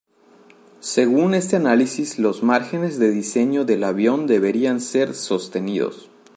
[0.79, 6.09] Según este análisis los márgenes de diseño del avión deberían ser sostenidos.